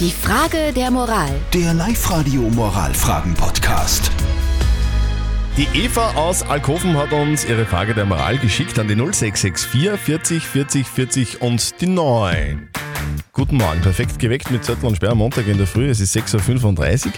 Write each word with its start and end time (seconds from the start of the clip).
Die 0.00 0.10
Frage 0.10 0.72
der 0.74 0.90
Moral. 0.90 1.30
Der 1.52 1.72
Live-Radio 1.72 2.42
Moralfragen-Podcast. 2.42 4.10
Die 5.56 5.68
Eva 5.72 6.14
aus 6.14 6.42
Alkoven 6.42 6.96
hat 6.96 7.12
uns 7.12 7.44
ihre 7.44 7.64
Frage 7.64 7.94
der 7.94 8.04
Moral 8.04 8.38
geschickt 8.38 8.76
an 8.80 8.88
die 8.88 8.96
0664 8.96 10.00
40 10.00 10.42
40 10.44 10.86
40 10.88 11.42
und 11.42 11.80
die 11.80 11.86
9. 11.86 12.70
Guten 13.32 13.56
Morgen, 13.56 13.80
perfekt 13.82 14.18
geweckt 14.18 14.50
mit 14.50 14.64
Zettel 14.64 14.86
und 14.86 14.96
Sperr 14.96 15.12
am 15.12 15.18
Montag 15.18 15.46
in 15.46 15.58
der 15.58 15.68
Früh, 15.68 15.88
es 15.88 16.00
ist 16.00 16.16
6.35 16.16 17.06
Uhr. 17.06 17.12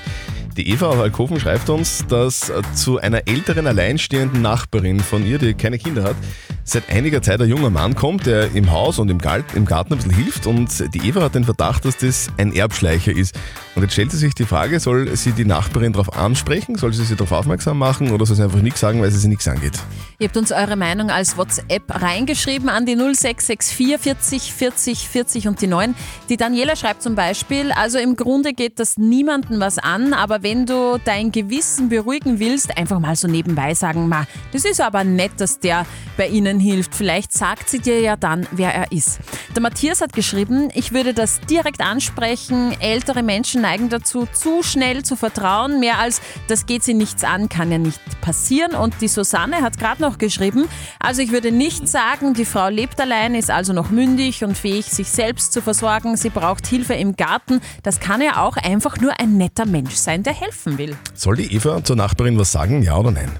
Die 0.57 0.71
Eva 0.71 0.87
aus 0.87 0.99
Alkoven 0.99 1.39
schreibt 1.39 1.69
uns, 1.69 2.07
dass 2.09 2.51
zu 2.75 2.99
einer 2.99 3.29
älteren 3.29 3.67
alleinstehenden 3.67 4.41
Nachbarin 4.41 5.01
von 5.01 5.27
ihr, 5.27 5.39
die 5.39 5.53
keine 5.53 5.79
Kinder 5.79 6.03
hat, 6.03 6.17
seit 6.65 6.91
einiger 6.91 7.21
Zeit 7.21 7.43
ein 7.43 7.49
junger 7.49 7.69
Mann 7.69 7.95
kommt, 7.95 8.25
der 8.25 8.55
im 8.55 8.71
Haus 8.71 8.99
und 8.99 9.11
im 9.11 9.19
Garten 9.19 9.55
ein 9.55 9.65
bisschen 9.67 10.11
hilft 10.11 10.47
und 10.47 10.95
die 10.95 11.07
Eva 11.07 11.21
hat 11.21 11.35
den 11.35 11.45
Verdacht, 11.45 11.85
dass 11.85 11.99
das 11.99 12.29
ein 12.39 12.55
Erbschleicher 12.55 13.13
ist. 13.13 13.39
Und 13.75 13.83
jetzt 13.83 13.93
stellt 13.93 14.11
sie 14.11 14.17
sich 14.17 14.35
die 14.35 14.47
Frage, 14.47 14.81
soll 14.81 15.15
sie 15.15 15.33
die 15.33 15.45
Nachbarin 15.45 15.93
darauf 15.93 16.17
ansprechen, 16.17 16.77
soll 16.77 16.95
sie 16.95 17.05
sie 17.05 17.15
darauf 17.15 17.33
aufmerksam 17.33 17.79
machen 17.79 18.11
oder 18.11 18.25
soll 18.25 18.37
sie 18.37 18.43
einfach 18.43 18.63
nichts 18.63 18.81
sagen, 18.81 19.03
weil 19.03 19.11
sie 19.11 19.19
sie 19.19 19.29
nichts 19.29 19.47
angeht? 19.47 19.75
Ihr 20.19 20.29
habt 20.29 20.37
uns 20.39 20.51
eure 20.51 20.77
Meinung 20.77 21.11
als 21.11 21.37
WhatsApp 21.37 21.83
reingeschrieben 22.03 22.71
an 22.71 22.87
die 22.87 22.97
0664 22.97 24.01
40 24.01 24.53
40 24.53 25.09
40 25.09 25.49
und 25.49 25.61
die 25.61 25.67
9. 25.67 25.95
Die 26.31 26.39
Daniela 26.39 26.75
schreibt 26.75 27.03
zum 27.03 27.15
Beispiel, 27.15 27.71
also 27.73 27.99
im 27.99 28.17
Grunde 28.17 28.55
geht 28.55 28.81
das 28.81 28.97
niemandem 28.97 29.61
was 29.61 29.79
an, 29.79 30.15
aber 30.15 30.43
wenn 30.47 30.65
du 30.65 30.97
dein 31.05 31.33
Gewissen 31.33 31.89
beruhigen 31.89 32.39
willst, 32.39 32.79
einfach 32.79 33.01
mal 33.01 33.17
so 33.17 33.27
nebenbei 33.27 33.75
sagen, 33.75 34.09
ma, 34.09 34.29
das 34.53 34.65
ist 34.65 34.81
aber 34.81 35.03
nett, 35.03 35.33
dass 35.39 35.59
der 35.59 35.85
bei 36.17 36.29
Ihnen 36.29 36.61
hilft. 36.61 36.95
Vielleicht 36.95 37.33
sagt 37.33 37.69
sie 37.69 37.81
dir 37.81 38.01
ja 38.01 38.15
dann, 38.15 38.47
wer 38.53 38.73
er 38.73 38.93
ist. 38.93 39.19
Der 39.57 39.61
Matthias 39.61 40.01
hat 40.01 40.13
geschrieben, 40.13 40.69
ich 40.73 40.93
würde 40.93 41.15
das 41.15 41.41
direkt 41.51 41.81
ansprechen. 41.81 42.77
Ältere 42.81 43.25
Menschen 43.25 43.63
neigen 43.63 43.89
dazu, 43.89 44.29
zu 44.33 44.63
schnell 44.63 45.03
zu 45.05 45.17
vertrauen. 45.17 45.81
Mehr 45.81 45.99
als 45.99 46.21
das 46.47 46.67
geht 46.67 46.85
sie 46.85 46.95
nichts 46.95 47.25
an, 47.25 47.49
kann 47.49 47.73
ja 47.73 47.79
nicht 47.79 48.01
passieren. 48.21 48.77
Und 48.77 49.01
die 49.01 49.09
Susanne 49.09 49.63
hat 49.63 49.79
gerade 49.79 50.01
noch 50.01 50.17
geschrieben, 50.17 50.69
also 51.01 51.23
ich 51.23 51.33
würde 51.33 51.51
nicht 51.51 51.89
sagen, 51.89 52.35
die 52.35 52.45
Frau 52.45 52.69
lebt 52.69 53.01
allein, 53.01 53.35
ist 53.35 53.51
also 53.51 53.73
noch 53.73 53.91
mündig 53.91 54.45
und 54.45 54.57
fähig, 54.57 54.87
sich 54.87 55.09
selbst 55.09 55.53
zu 55.53 55.61
versorgen. 55.61 56.17
Sie 56.17 56.31
braucht 56.31 56.69
Hilfe 56.69 56.95
im 56.95 57.17
Garten. 57.17 57.61
Das 57.83 57.99
kann 57.99 58.21
ja 58.21 58.45
auch 58.45 58.57
einfach 58.57 58.99
nur 59.01 59.19
ein 59.19 59.37
netter 59.37 59.67
Mensch 59.67 59.95
sein, 59.95 60.23
der 60.23 60.36
helfen 60.41 60.79
will. 60.79 60.97
Soll 61.15 61.37
die 61.37 61.55
Eva 61.55 61.83
zur 61.83 61.97
Nachbarin 61.97 62.39
was 62.39 62.53
sagen, 62.53 62.83
ja 62.83 62.97
oder 62.97 63.11
nein? 63.11 63.31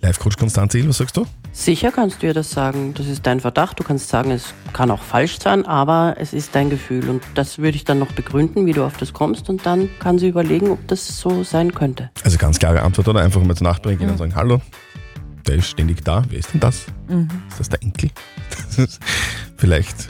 Live-Coach 0.00 0.36
Konstanze 0.36 0.86
was 0.88 0.98
sagst 0.98 1.16
du? 1.16 1.26
Sicher 1.52 1.90
kannst 1.90 2.22
du 2.22 2.28
ihr 2.28 2.34
das 2.34 2.50
sagen. 2.50 2.94
Das 2.94 3.06
ist 3.06 3.26
dein 3.26 3.40
Verdacht. 3.40 3.80
Du 3.80 3.84
kannst 3.84 4.08
sagen, 4.08 4.30
es 4.30 4.54
kann 4.72 4.92
auch 4.92 5.02
falsch 5.02 5.40
sein, 5.40 5.66
aber 5.66 6.14
es 6.18 6.32
ist 6.32 6.54
dein 6.54 6.70
Gefühl. 6.70 7.08
Und 7.08 7.22
das 7.34 7.58
würde 7.58 7.76
ich 7.76 7.84
dann 7.84 7.98
noch 7.98 8.12
begründen, 8.12 8.64
wie 8.66 8.72
du 8.72 8.84
auf 8.84 8.96
das 8.96 9.12
kommst. 9.12 9.48
Und 9.48 9.66
dann 9.66 9.88
kann 9.98 10.20
sie 10.20 10.28
überlegen, 10.28 10.70
ob 10.70 10.86
das 10.86 11.18
so 11.18 11.42
sein 11.42 11.74
könnte. 11.74 12.10
Also 12.22 12.38
ganz 12.38 12.60
klare 12.60 12.82
Antwort, 12.82 13.08
oder? 13.08 13.20
Einfach 13.20 13.42
mal 13.42 13.56
zur 13.56 13.66
Nachbarin 13.66 13.98
gehen 13.98 14.06
mhm. 14.06 14.12
und 14.12 14.18
sagen, 14.18 14.36
hallo, 14.36 14.60
der 15.48 15.56
ist 15.56 15.66
ständig 15.66 16.04
da. 16.04 16.22
Wer 16.28 16.38
ist 16.38 16.52
denn 16.52 16.60
das? 16.60 16.86
Mhm. 17.08 17.28
Ist 17.48 17.58
das 17.58 17.68
der 17.70 17.82
Enkel? 17.82 18.10
Vielleicht 19.56 20.08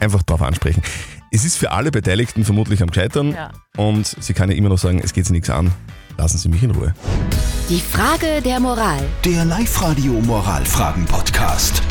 einfach 0.00 0.22
darauf 0.22 0.42
ansprechen. 0.42 0.82
Es 1.34 1.46
ist 1.46 1.56
für 1.56 1.70
alle 1.70 1.90
Beteiligten 1.90 2.44
vermutlich 2.44 2.82
am 2.82 2.92
Scheitern 2.92 3.32
ja. 3.32 3.50
und 3.78 4.06
sie 4.06 4.34
kann 4.34 4.50
ja 4.50 4.56
immer 4.56 4.68
noch 4.68 4.76
sagen, 4.76 5.00
es 5.02 5.14
geht 5.14 5.24
sie 5.24 5.32
nichts 5.32 5.48
an. 5.48 5.72
Lassen 6.18 6.36
Sie 6.36 6.50
mich 6.50 6.62
in 6.62 6.72
Ruhe. 6.72 6.94
Die 7.70 7.80
Frage 7.80 8.42
der 8.44 8.60
Moral. 8.60 9.02
Der 9.24 9.46
Live-Radio 9.46 10.12
Moralfragen-Podcast. 10.12 11.82